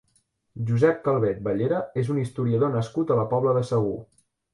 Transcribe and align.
Josep 0.69 0.95
Calvet 1.07 1.43
Bellera 1.47 1.81
és 2.03 2.09
un 2.13 2.21
historiador 2.21 2.73
nascut 2.77 3.13
a 3.13 3.19
la 3.21 3.27
Pobla 3.35 3.55
de 3.59 3.63
Segur. 3.69 3.93